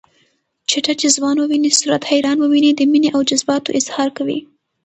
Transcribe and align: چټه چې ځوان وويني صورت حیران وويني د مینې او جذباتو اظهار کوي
چټه 0.69 0.93
چې 0.99 1.07
ځوان 1.15 1.35
وويني 1.39 1.71
صورت 1.79 2.03
حیران 2.09 2.37
وويني 2.39 2.71
د 2.75 2.81
مینې 2.91 3.09
او 3.15 3.21
جذباتو 3.29 3.75
اظهار 3.79 4.09
کوي 4.17 4.39